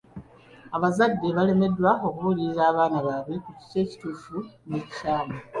[0.75, 5.37] Abazadde balemeddwa okubuulirira abaana baabwe ku kiki ekituufu n'ekikyamu.